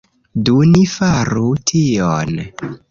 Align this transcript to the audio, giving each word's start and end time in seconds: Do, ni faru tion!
Do, 0.47 0.55
ni 0.71 0.81
faru 0.95 1.47
tion! 1.73 2.45